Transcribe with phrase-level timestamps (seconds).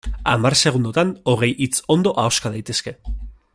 [0.29, 2.97] Hamar segundotan hogei hitz ondo ahoska daitezke.